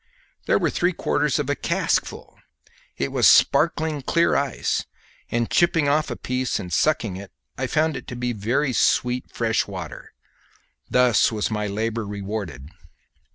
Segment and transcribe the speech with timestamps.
[0.47, 2.39] There were three quarters of a cask full.
[2.97, 4.87] It was sparkling clear ice,
[5.29, 9.31] and chipping off a piece and sucking it, I found it to be very sweet
[9.31, 10.13] fresh water.
[10.89, 12.69] Thus was my labour rewarded.